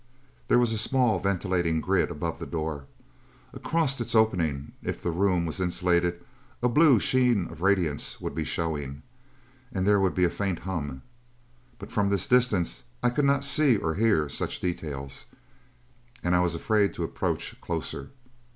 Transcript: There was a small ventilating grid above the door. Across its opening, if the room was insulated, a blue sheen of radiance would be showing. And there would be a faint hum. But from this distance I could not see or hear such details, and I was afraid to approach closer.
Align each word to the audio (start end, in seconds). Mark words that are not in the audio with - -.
There 0.47 0.57
was 0.57 0.73
a 0.73 0.79
small 0.79 1.19
ventilating 1.19 1.79
grid 1.79 2.09
above 2.09 2.39
the 2.39 2.47
door. 2.47 2.85
Across 3.53 4.01
its 4.01 4.15
opening, 4.15 4.71
if 4.81 4.99
the 5.03 5.11
room 5.11 5.45
was 5.45 5.59
insulated, 5.61 6.25
a 6.63 6.67
blue 6.67 6.99
sheen 6.99 7.45
of 7.51 7.61
radiance 7.61 8.19
would 8.19 8.33
be 8.33 8.43
showing. 8.43 9.03
And 9.71 9.85
there 9.85 9.99
would 9.99 10.15
be 10.15 10.23
a 10.23 10.29
faint 10.31 10.57
hum. 10.65 11.03
But 11.77 11.91
from 11.91 12.09
this 12.09 12.27
distance 12.27 12.81
I 13.03 13.11
could 13.11 13.25
not 13.25 13.43
see 13.43 13.77
or 13.77 13.93
hear 13.93 14.27
such 14.27 14.59
details, 14.59 15.25
and 16.23 16.35
I 16.35 16.39
was 16.39 16.55
afraid 16.55 16.95
to 16.95 17.03
approach 17.03 17.61
closer. 17.61 18.09